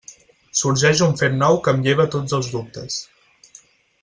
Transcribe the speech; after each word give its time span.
Sorgeix 0.61 1.03
un 1.07 1.13
fet 1.19 1.35
nou 1.43 1.59
que 1.67 1.75
em 1.75 1.85
lleva 1.89 2.09
tots 2.17 2.37
els 2.41 2.51
dubtes. 2.57 3.01